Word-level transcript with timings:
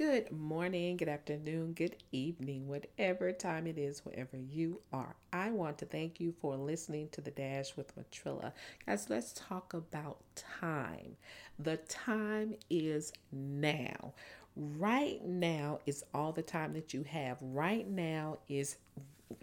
Good 0.00 0.32
morning, 0.32 0.96
good 0.96 1.10
afternoon, 1.10 1.74
good 1.74 1.96
evening, 2.10 2.66
whatever 2.66 3.32
time 3.32 3.66
it 3.66 3.76
is, 3.76 4.00
wherever 4.02 4.38
you 4.38 4.80
are. 4.94 5.14
I 5.30 5.50
want 5.50 5.76
to 5.76 5.84
thank 5.84 6.18
you 6.18 6.32
for 6.40 6.56
listening 6.56 7.10
to 7.12 7.20
the 7.20 7.30
Dash 7.30 7.76
with 7.76 7.94
Matrilla. 7.98 8.52
Guys, 8.86 9.10
let's 9.10 9.34
talk 9.34 9.74
about 9.74 10.16
time. 10.34 11.18
The 11.58 11.76
time 11.76 12.54
is 12.70 13.12
now. 13.30 14.14
Right 14.56 15.22
now 15.22 15.80
is 15.84 16.02
all 16.14 16.32
the 16.32 16.40
time 16.40 16.72
that 16.72 16.94
you 16.94 17.02
have. 17.02 17.36
Right 17.42 17.86
now 17.86 18.38
is 18.48 18.76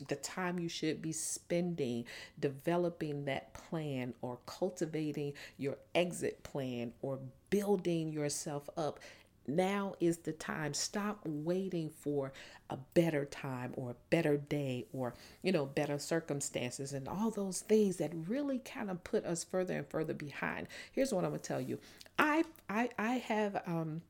the 0.07 0.15
time 0.15 0.57
you 0.57 0.69
should 0.69 1.03
be 1.03 1.11
spending 1.11 2.05
developing 2.39 3.25
that 3.25 3.53
plan 3.53 4.15
or 4.23 4.39
cultivating 4.47 5.33
your 5.59 5.77
exit 5.93 6.41
plan 6.41 6.93
or 7.03 7.19
building 7.51 8.11
yourself 8.11 8.67
up 8.75 8.99
now 9.47 9.95
is 9.99 10.17
the 10.19 10.33
time. 10.33 10.73
Stop 10.73 11.21
waiting 11.25 11.89
for 11.89 12.33
a 12.69 12.77
better 12.93 13.25
time 13.25 13.73
or 13.75 13.91
a 13.91 13.95
better 14.09 14.37
day 14.37 14.85
or, 14.93 15.13
you 15.41 15.51
know, 15.51 15.65
better 15.65 15.97
circumstances 15.97 16.93
and 16.93 17.07
all 17.07 17.31
those 17.31 17.61
things 17.61 17.97
that 17.97 18.11
really 18.27 18.59
kind 18.59 18.89
of 18.89 19.03
put 19.03 19.25
us 19.25 19.43
further 19.43 19.75
and 19.77 19.87
further 19.87 20.13
behind. 20.13 20.67
Here's 20.91 21.13
what 21.13 21.23
I'm 21.23 21.31
going 21.31 21.41
to 21.41 21.47
tell 21.47 21.61
you. 21.61 21.79
I 22.19 22.43
I 22.69 22.89
I 22.97 23.13
have 23.13 23.61
um 23.65 24.01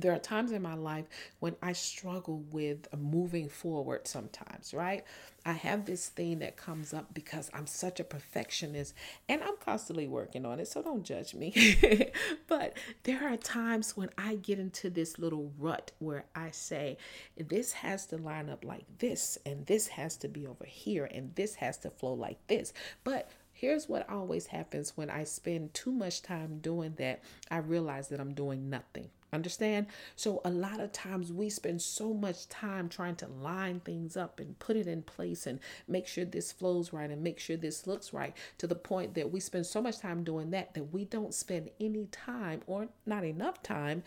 there 0.00 0.12
are 0.12 0.18
times 0.18 0.52
in 0.52 0.62
my 0.62 0.74
life 0.74 1.06
when 1.40 1.56
I 1.62 1.72
struggle 1.72 2.44
with 2.50 2.86
moving 2.96 3.48
forward 3.48 4.06
sometimes, 4.06 4.72
right? 4.72 5.04
I 5.44 5.52
have 5.52 5.86
this 5.86 6.08
thing 6.08 6.40
that 6.40 6.56
comes 6.56 6.92
up 6.92 7.14
because 7.14 7.50
I'm 7.54 7.66
such 7.66 7.98
a 7.98 8.04
perfectionist 8.04 8.94
and 9.28 9.42
I'm 9.42 9.56
constantly 9.56 10.06
working 10.06 10.44
on 10.44 10.60
it, 10.60 10.68
so 10.68 10.82
don't 10.82 11.02
judge 11.02 11.34
me. 11.34 12.10
but 12.46 12.76
there 13.04 13.26
are 13.26 13.36
times 13.36 13.96
when 13.96 14.10
I 14.18 14.36
get 14.36 14.58
into 14.58 14.90
this 14.90 15.18
little 15.18 15.52
rut 15.58 15.92
where 15.98 16.24
I 16.34 16.50
say, 16.50 16.98
this 17.36 17.72
has 17.72 18.06
to 18.06 18.18
line 18.18 18.50
up 18.50 18.64
like 18.64 18.84
this, 18.98 19.38
and 19.46 19.66
this 19.66 19.88
has 19.88 20.16
to 20.18 20.28
be 20.28 20.46
over 20.46 20.64
here, 20.64 21.06
and 21.06 21.34
this 21.34 21.54
has 21.56 21.78
to 21.78 21.90
flow 21.90 22.12
like 22.12 22.46
this. 22.46 22.72
But 23.02 23.30
here's 23.52 23.88
what 23.88 24.08
always 24.08 24.46
happens 24.46 24.96
when 24.96 25.10
I 25.10 25.24
spend 25.24 25.74
too 25.74 25.92
much 25.92 26.22
time 26.22 26.58
doing 26.60 26.94
that 26.98 27.22
I 27.50 27.58
realize 27.58 28.08
that 28.08 28.20
I'm 28.20 28.34
doing 28.34 28.70
nothing 28.70 29.10
Understand? 29.32 29.86
So, 30.16 30.40
a 30.44 30.50
lot 30.50 30.80
of 30.80 30.92
times 30.92 31.32
we 31.32 31.50
spend 31.50 31.80
so 31.80 32.12
much 32.12 32.48
time 32.48 32.88
trying 32.88 33.14
to 33.16 33.28
line 33.28 33.80
things 33.80 34.16
up 34.16 34.40
and 34.40 34.58
put 34.58 34.76
it 34.76 34.88
in 34.88 35.02
place 35.02 35.46
and 35.46 35.60
make 35.86 36.08
sure 36.08 36.24
this 36.24 36.50
flows 36.50 36.92
right 36.92 37.10
and 37.10 37.22
make 37.22 37.38
sure 37.38 37.56
this 37.56 37.86
looks 37.86 38.12
right 38.12 38.36
to 38.58 38.66
the 38.66 38.74
point 38.74 39.14
that 39.14 39.30
we 39.30 39.38
spend 39.38 39.66
so 39.66 39.80
much 39.80 39.98
time 40.00 40.24
doing 40.24 40.50
that 40.50 40.74
that 40.74 40.92
we 40.92 41.04
don't 41.04 41.32
spend 41.32 41.70
any 41.78 42.06
time 42.06 42.62
or 42.66 42.88
not 43.06 43.24
enough 43.24 43.62
time 43.62 44.02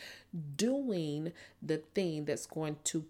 doing 0.58 1.32
the 1.62 1.78
thing 1.78 2.26
that's 2.26 2.46
going 2.46 2.76
to 2.84 3.06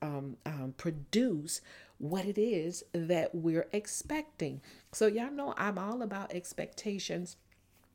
um, 0.00 0.36
um, 0.44 0.74
produce 0.76 1.60
what 1.98 2.24
it 2.24 2.38
is 2.38 2.82
that 2.92 3.32
we're 3.32 3.68
expecting. 3.72 4.60
So, 4.90 5.06
y'all 5.06 5.30
know 5.30 5.54
I'm 5.56 5.78
all 5.78 6.02
about 6.02 6.32
expectations 6.32 7.36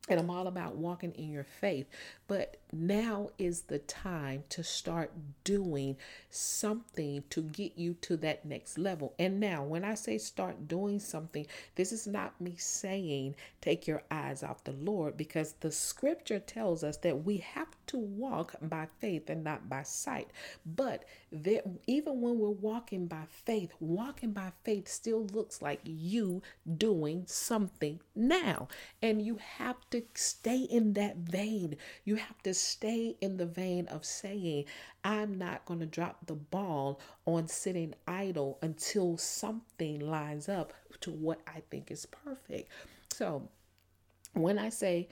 and 0.08 0.20
I'm 0.20 0.30
all 0.30 0.48
about 0.48 0.76
walking 0.76 1.12
in 1.14 1.30
your 1.30 1.44
faith. 1.44 1.88
But 2.28 2.58
now 2.72 3.30
is 3.38 3.62
the 3.64 3.80
time 3.80 4.44
to 4.50 4.64
start 4.64 5.12
doing 5.44 5.98
something 6.30 7.24
to 7.30 7.42
get 7.42 7.78
you 7.78 7.94
to 8.02 8.18
that 8.18 8.46
next 8.46 8.78
level. 8.78 9.14
And 9.18 9.40
now, 9.40 9.64
when 9.64 9.84
I 9.84 9.96
say 9.96 10.18
start 10.18 10.68
doing 10.68 11.00
something, 11.00 11.48
this 11.76 11.92
is 11.92 12.08
not 12.08 12.40
me 12.42 12.56
saying 12.58 13.36
take 13.62 13.88
your 13.88 14.04
eyes 14.12 14.44
off 14.44 14.64
the 14.64 14.74
Lord 14.74 15.18
because 15.18 15.54
the 15.60 15.72
scripture 15.72 16.40
tells 16.40 16.84
us 16.84 16.98
that 16.98 17.24
we 17.24 17.38
have 17.38 17.70
to 17.88 17.98
walk 17.98 18.56
by 18.62 18.88
faith 19.00 19.30
and 19.30 19.44
not 19.44 19.70
by 19.70 19.84
sight. 19.84 20.30
But 20.66 21.06
there, 21.32 21.62
even 21.88 22.22
when 22.22 22.38
we're 22.38 22.50
walking 22.50 23.08
by 23.08 23.24
faith, 23.28 23.72
walking 23.80 24.32
by 24.32 24.52
faith 24.64 24.88
still 24.88 25.26
looks 25.28 25.62
like 25.62 25.82
you 25.84 26.42
doing 26.78 27.24
something 27.28 28.00
now. 28.16 28.68
And 29.02 29.22
you 29.22 29.38
have 29.58 29.78
to 29.92 30.04
stay 30.14 30.60
in 30.62 30.94
that 30.94 31.18
vein. 31.18 31.78
You 32.04 32.16
have 32.16 32.42
to 32.44 32.54
stay 32.58 33.16
in 33.22 33.38
the 33.38 33.46
vein 33.46 33.88
of 33.88 34.06
saying, 34.06 34.66
I'm 35.04 35.38
not 35.38 35.66
going 35.66 35.80
to 35.80 35.86
drop 35.86 36.26
the 36.26 36.36
ball 36.36 37.00
on 37.26 37.48
sitting 37.48 37.94
idle 38.08 38.58
until 38.62 39.18
something 39.18 40.00
lines 40.00 40.50
up 40.50 40.74
to 41.02 41.12
what 41.12 41.40
I 41.48 41.62
think 41.70 41.92
is 41.92 42.06
perfect. 42.06 42.70
So, 43.14 43.50
when 44.34 44.60
I 44.60 44.70
say 44.70 45.08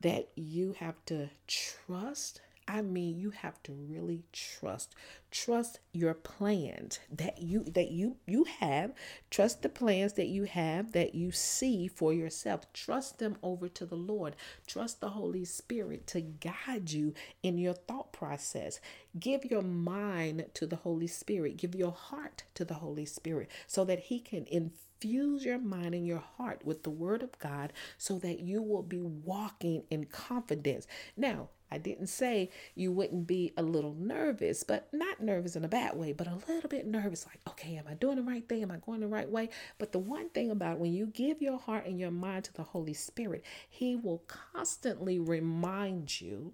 that 0.00 0.28
you 0.34 0.74
have 0.78 0.96
to 1.06 1.28
trust 1.46 2.40
I 2.66 2.80
mean, 2.80 3.18
you 3.18 3.30
have 3.30 3.62
to 3.64 3.72
really 3.72 4.24
trust. 4.32 4.94
Trust 5.30 5.80
your 5.92 6.14
plans 6.14 6.98
that 7.10 7.42
you 7.42 7.64
that 7.64 7.90
you 7.90 8.16
you 8.26 8.44
have. 8.44 8.92
Trust 9.30 9.62
the 9.62 9.68
plans 9.68 10.14
that 10.14 10.28
you 10.28 10.44
have 10.44 10.92
that 10.92 11.14
you 11.14 11.30
see 11.30 11.88
for 11.88 12.12
yourself. 12.12 12.72
Trust 12.72 13.18
them 13.18 13.36
over 13.42 13.68
to 13.68 13.84
the 13.84 13.96
Lord. 13.96 14.36
Trust 14.66 15.00
the 15.00 15.10
Holy 15.10 15.44
Spirit 15.44 16.06
to 16.08 16.20
guide 16.20 16.90
you 16.90 17.12
in 17.42 17.58
your 17.58 17.74
thought 17.74 18.12
process. 18.12 18.80
Give 19.18 19.44
your 19.44 19.62
mind 19.62 20.46
to 20.54 20.66
the 20.66 20.76
Holy 20.76 21.06
Spirit. 21.06 21.58
Give 21.58 21.74
your 21.74 21.92
heart 21.92 22.44
to 22.54 22.64
the 22.64 22.74
Holy 22.74 23.04
Spirit 23.04 23.50
so 23.66 23.84
that 23.84 24.00
he 24.00 24.20
can 24.20 24.46
infuse 24.46 25.44
your 25.44 25.58
mind 25.58 25.94
and 25.94 26.06
your 26.06 26.24
heart 26.38 26.64
with 26.64 26.82
the 26.82 26.90
word 26.90 27.22
of 27.22 27.38
God 27.38 27.72
so 27.98 28.18
that 28.20 28.40
you 28.40 28.62
will 28.62 28.82
be 28.82 29.00
walking 29.00 29.84
in 29.90 30.06
confidence. 30.06 30.86
Now, 31.16 31.50
I 31.74 31.78
didn't 31.78 32.06
say 32.06 32.50
you 32.76 32.92
wouldn't 32.92 33.26
be 33.26 33.52
a 33.56 33.62
little 33.62 33.94
nervous, 33.98 34.62
but 34.62 34.88
not 34.92 35.20
nervous 35.20 35.56
in 35.56 35.64
a 35.64 35.68
bad 35.68 35.96
way, 35.96 36.12
but 36.12 36.28
a 36.28 36.38
little 36.48 36.70
bit 36.70 36.86
nervous 36.86 37.26
like, 37.26 37.40
okay, 37.48 37.76
am 37.76 37.86
I 37.88 37.94
doing 37.94 38.14
the 38.14 38.22
right 38.22 38.48
thing? 38.48 38.62
Am 38.62 38.70
I 38.70 38.76
going 38.76 39.00
the 39.00 39.08
right 39.08 39.28
way? 39.28 39.48
But 39.78 39.90
the 39.90 39.98
one 39.98 40.28
thing 40.28 40.52
about 40.52 40.78
when 40.78 40.92
you 40.92 41.06
give 41.06 41.42
your 41.42 41.58
heart 41.58 41.86
and 41.86 41.98
your 41.98 42.12
mind 42.12 42.44
to 42.44 42.52
the 42.52 42.62
Holy 42.62 42.94
Spirit, 42.94 43.44
He 43.68 43.96
will 43.96 44.22
constantly 44.28 45.18
remind 45.18 46.20
you, 46.20 46.52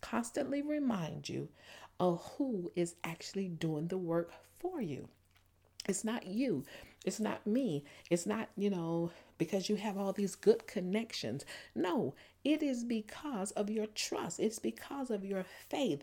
constantly 0.00 0.62
remind 0.62 1.28
you 1.28 1.50
of 2.00 2.22
who 2.38 2.72
is 2.74 2.94
actually 3.04 3.48
doing 3.48 3.88
the 3.88 3.98
work 3.98 4.32
for 4.58 4.80
you. 4.80 5.08
It's 5.88 6.04
not 6.04 6.26
you. 6.26 6.64
It's 7.04 7.20
not 7.20 7.46
me. 7.46 7.84
It's 8.10 8.26
not, 8.26 8.48
you 8.56 8.70
know, 8.70 9.10
because 9.36 9.68
you 9.68 9.76
have 9.76 9.98
all 9.98 10.12
these 10.12 10.34
good 10.34 10.66
connections. 10.66 11.44
No, 11.74 12.14
it 12.44 12.62
is 12.62 12.84
because 12.84 13.50
of 13.52 13.68
your 13.68 13.86
trust. 13.86 14.40
It's 14.40 14.58
because 14.58 15.10
of 15.10 15.24
your 15.24 15.44
faith. 15.68 16.02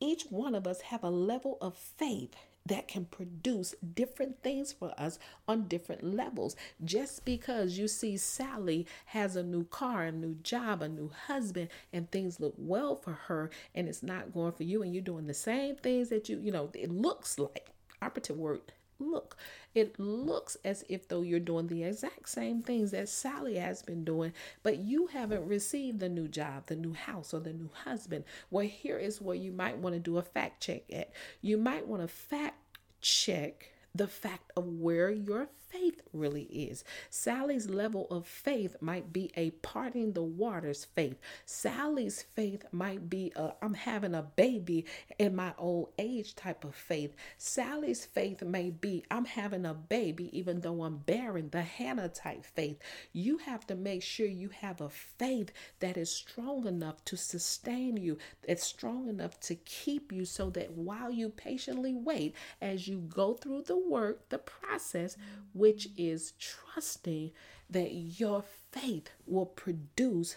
Each 0.00 0.24
one 0.30 0.54
of 0.54 0.66
us 0.66 0.80
have 0.82 1.04
a 1.04 1.10
level 1.10 1.58
of 1.60 1.76
faith 1.76 2.34
that 2.66 2.88
can 2.88 3.04
produce 3.06 3.74
different 3.94 4.42
things 4.42 4.72
for 4.72 4.92
us 4.98 5.18
on 5.48 5.68
different 5.68 6.02
levels. 6.02 6.56
Just 6.84 7.24
because 7.24 7.78
you 7.78 7.88
see 7.88 8.16
Sally 8.16 8.86
has 9.06 9.36
a 9.36 9.42
new 9.42 9.64
car, 9.64 10.04
a 10.04 10.12
new 10.12 10.34
job, 10.42 10.82
a 10.82 10.88
new 10.88 11.10
husband, 11.26 11.68
and 11.92 12.10
things 12.10 12.40
look 12.40 12.54
well 12.58 12.96
for 12.96 13.12
her, 13.12 13.50
and 13.74 13.88
it's 13.88 14.02
not 14.02 14.34
going 14.34 14.52
for 14.52 14.64
you, 14.64 14.82
and 14.82 14.94
you're 14.94 15.02
doing 15.02 15.26
the 15.26 15.34
same 15.34 15.76
things 15.76 16.10
that 16.10 16.28
you, 16.28 16.38
you 16.38 16.52
know, 16.52 16.70
it 16.74 16.90
looks 16.90 17.38
like 17.38 17.70
operative 18.02 18.36
word 18.36 18.60
look. 19.00 19.36
It 19.74 19.98
looks 19.98 20.56
as 20.64 20.84
if 20.88 21.08
though 21.08 21.22
you're 21.22 21.40
doing 21.40 21.68
the 21.68 21.84
exact 21.84 22.28
same 22.28 22.62
things 22.62 22.90
that 22.90 23.08
Sally 23.08 23.56
has 23.56 23.82
been 23.82 24.04
doing, 24.04 24.32
but 24.62 24.78
you 24.78 25.06
haven't 25.08 25.46
received 25.46 26.00
the 26.00 26.08
new 26.08 26.28
job, 26.28 26.66
the 26.66 26.76
new 26.76 26.92
house, 26.92 27.32
or 27.32 27.40
the 27.40 27.52
new 27.52 27.70
husband. 27.84 28.24
Well, 28.50 28.66
here 28.66 28.98
is 28.98 29.20
where 29.20 29.36
you 29.36 29.52
might 29.52 29.78
want 29.78 29.94
to 29.94 30.00
do 30.00 30.18
a 30.18 30.22
fact 30.22 30.62
check 30.62 30.82
at. 30.92 31.12
You 31.40 31.56
might 31.56 31.86
want 31.86 32.02
to 32.02 32.08
fact 32.08 32.56
check 33.00 33.72
the 33.94 34.06
fact 34.06 34.52
of 34.56 34.66
where 34.66 35.10
your 35.10 35.48
faith 35.68 35.79
really 36.12 36.42
is. 36.42 36.84
Sally's 37.08 37.68
level 37.68 38.06
of 38.10 38.26
faith 38.26 38.76
might 38.80 39.12
be 39.12 39.30
a 39.36 39.50
parting 39.50 40.12
the 40.12 40.22
waters 40.22 40.86
faith. 40.94 41.18
Sally's 41.44 42.22
faith 42.22 42.64
might 42.72 43.08
be 43.08 43.32
a 43.36 43.52
I'm 43.62 43.74
having 43.74 44.14
a 44.14 44.22
baby 44.22 44.86
in 45.18 45.36
my 45.36 45.54
old 45.58 45.92
age 45.98 46.34
type 46.34 46.64
of 46.64 46.74
faith. 46.74 47.14
Sally's 47.38 48.04
faith 48.04 48.42
may 48.42 48.70
be 48.70 49.04
I'm 49.10 49.24
having 49.24 49.66
a 49.66 49.74
baby 49.74 50.36
even 50.36 50.60
though 50.60 50.82
I'm 50.82 50.98
bearing 50.98 51.48
the 51.48 51.62
Hannah 51.62 52.08
type 52.08 52.44
faith. 52.44 52.78
You 53.12 53.38
have 53.38 53.66
to 53.68 53.74
make 53.74 54.02
sure 54.02 54.26
you 54.26 54.50
have 54.60 54.80
a 54.80 54.88
faith 54.88 55.52
that 55.80 55.96
is 55.96 56.10
strong 56.10 56.66
enough 56.66 57.04
to 57.06 57.16
sustain 57.16 57.96
you, 57.96 58.18
that's 58.46 58.64
strong 58.64 59.08
enough 59.08 59.38
to 59.40 59.54
keep 59.54 60.12
you 60.12 60.24
so 60.24 60.50
that 60.50 60.72
while 60.72 61.10
you 61.10 61.28
patiently 61.28 61.94
wait 61.94 62.34
as 62.60 62.88
you 62.88 62.98
go 62.98 63.34
through 63.34 63.62
the 63.62 63.76
work, 63.76 64.28
the 64.28 64.38
process, 64.38 65.16
which 65.52 65.79
is 65.96 66.32
trusting 66.38 67.32
that 67.68 67.92
your 67.92 68.42
faith 68.72 69.10
will 69.26 69.46
produce 69.46 70.36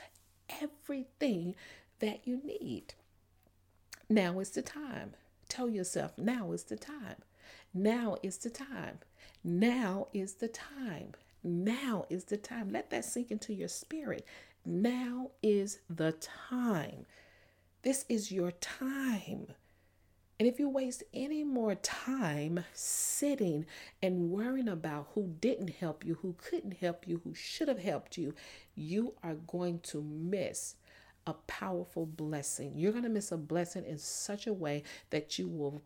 everything 0.62 1.56
that 2.00 2.28
you 2.28 2.42
need. 2.44 2.94
Now 4.10 4.40
is 4.40 4.52
the 4.52 4.62
time. 4.62 5.14
Tell 5.50 5.70
yourself, 5.70 6.18
now 6.18 6.52
is 6.52 6.64
the 6.64 6.76
time. 6.76 7.18
Now 7.74 8.18
is 8.22 8.38
the 8.38 8.50
time. 8.50 9.00
Now 9.44 10.08
is 10.14 10.36
the 10.36 10.48
time. 10.48 11.14
Now 11.44 12.06
is 12.10 12.26
the 12.26 12.38
time. 12.38 12.72
Let 12.72 12.90
that 12.92 13.06
sink 13.06 13.32
into 13.32 13.54
your 13.54 13.68
spirit. 13.68 14.26
Now 14.66 15.32
is 15.42 15.80
the 15.90 16.14
time. 16.14 17.06
This 17.82 18.06
is 18.08 18.32
your 18.32 18.52
time. 18.52 19.48
And 20.40 20.48
if 20.48 20.60
you 20.60 20.68
waste 20.68 21.04
any 21.14 21.44
more 21.44 21.76
time 21.76 22.66
sitting 22.74 23.66
and 24.02 24.32
worrying 24.32 24.68
about 24.68 25.10
who 25.14 25.36
didn't 25.40 25.76
help 25.76 26.06
you, 26.06 26.16
who 26.16 26.36
couldn't 26.38 26.78
help 26.78 27.08
you, 27.08 27.22
who 27.24 27.34
should 27.34 27.68
have 27.68 27.80
helped 27.80 28.18
you, 28.18 28.34
you 28.76 29.14
are 29.24 29.36
going 29.36 29.80
to 29.82 30.02
miss 30.02 30.76
a 31.28 31.34
powerful 31.34 32.06
blessing. 32.06 32.74
You're 32.76 32.92
going 32.92 33.04
to 33.04 33.10
miss 33.10 33.32
a 33.32 33.38
blessing 33.38 33.86
in 33.86 33.98
such 33.98 34.48
a 34.48 34.54
way 34.54 34.84
that 35.12 35.38
you 35.40 35.48
will 35.48 35.82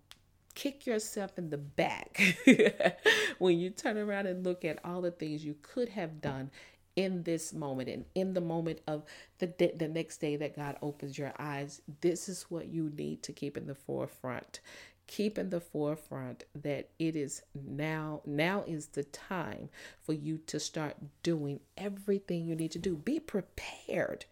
kick 0.55 0.87
yourself 0.87 1.37
in 1.37 1.51
the 1.51 1.57
back 1.57 2.19
when 3.37 3.59
you 3.59 3.69
turn 3.69 3.95
around 3.95 4.25
and 4.25 4.43
look 4.43 4.65
at 4.65 4.79
all 4.83 5.01
the 5.01 5.11
things 5.11 5.45
you 5.45 5.55
could 5.61 5.89
have 5.89 6.19
done 6.19 6.49
in 6.97 7.23
this 7.23 7.53
moment 7.53 7.87
and 7.87 8.03
in 8.15 8.33
the 8.33 8.41
moment 8.41 8.81
of 8.87 9.03
the 9.39 9.47
the 9.77 9.87
next 9.87 10.17
day 10.17 10.35
that 10.35 10.55
God 10.55 10.75
opens 10.81 11.17
your 11.17 11.31
eyes 11.39 11.81
this 12.01 12.27
is 12.27 12.47
what 12.49 12.67
you 12.67 12.91
need 12.97 13.23
to 13.23 13.31
keep 13.31 13.55
in 13.55 13.67
the 13.67 13.75
forefront. 13.75 14.59
Keep 15.05 15.37
in 15.37 15.51
the 15.51 15.61
forefront 15.61 16.43
that 16.53 16.89
it 16.99 17.15
is 17.15 17.41
now 17.53 18.21
now 18.25 18.63
is 18.67 18.87
the 18.87 19.03
time 19.05 19.69
for 20.01 20.11
you 20.11 20.37
to 20.47 20.59
start 20.59 20.97
doing 21.23 21.61
everything 21.77 22.45
you 22.45 22.55
need 22.55 22.71
to 22.71 22.79
do. 22.79 22.95
Be 22.97 23.19
prepared. 23.19 24.25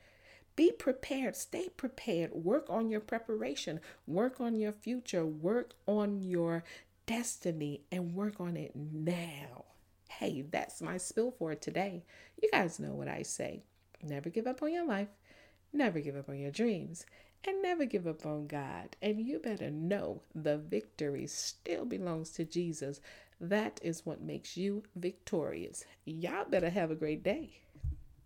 Be 0.56 0.72
prepared, 0.72 1.36
stay 1.36 1.68
prepared, 1.70 2.32
work 2.34 2.70
on 2.70 2.90
your 2.90 3.02
preparation, 3.02 3.82
work 4.08 4.40
on 4.40 4.56
your 4.56 4.72
future, 4.72 5.26
work 5.26 5.74
on 5.86 6.22
your 6.22 6.64
destiny, 7.06 7.82
and 7.92 8.16
work 8.16 8.40
on 8.40 8.56
it 8.56 8.72
now. 8.74 9.66
Hey, 10.10 10.42
that's 10.50 10.82
my 10.82 10.98
spill 10.98 11.32
for 11.32 11.56
today. 11.56 12.06
You 12.42 12.50
guys 12.52 12.80
know 12.80 12.94
what 12.94 13.08
I 13.08 13.24
say 13.24 13.64
never 14.04 14.30
give 14.30 14.46
up 14.46 14.62
on 14.62 14.72
your 14.72 14.86
life, 14.86 15.08
never 15.74 16.00
give 16.00 16.16
up 16.16 16.30
on 16.30 16.38
your 16.38 16.52
dreams, 16.52 17.06
and 17.48 17.62
never 17.62 17.86
give 17.86 18.08
up 18.08 18.26
on 18.26 18.48
God. 18.48 18.96
And 19.02 19.20
you 19.20 19.40
better 19.40 19.70
know 19.70 20.22
the 20.34 20.58
victory 20.58 21.28
still 21.28 21.86
belongs 21.86 22.32
to 22.32 22.46
Jesus. 22.46 23.02
That 23.40 23.80
is 23.84 24.06
what 24.06 24.22
makes 24.22 24.58
you 24.58 24.84
victorious. 24.96 25.86
Y'all 26.06 26.46
better 26.50 26.70
have 26.70 26.92
a 26.92 26.96
great 26.96 27.24
day. 27.24 27.65